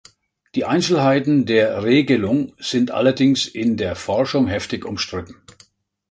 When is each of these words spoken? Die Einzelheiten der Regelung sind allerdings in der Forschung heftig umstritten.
Die 0.55 0.65
Einzelheiten 0.65 1.45
der 1.45 1.83
Regelung 1.83 2.53
sind 2.57 2.89
allerdings 2.89 3.45
in 3.47 3.77
der 3.77 3.95
Forschung 3.95 4.47
heftig 4.47 4.83
umstritten. 4.83 5.35